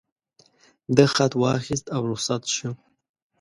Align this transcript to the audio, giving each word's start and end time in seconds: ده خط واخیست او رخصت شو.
ده 0.95 1.05
خط 1.13 1.31
واخیست 1.43 1.85
او 1.95 2.01
رخصت 2.11 2.43
شو. 2.55 2.69